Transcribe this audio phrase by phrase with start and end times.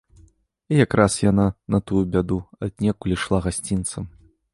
[0.71, 1.45] І якраз яна,
[1.75, 4.09] на тую бяду, аднекуль ішла гасцінцам.